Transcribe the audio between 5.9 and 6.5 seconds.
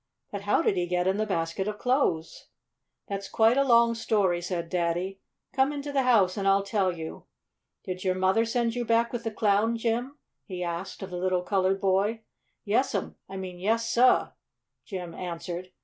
the house and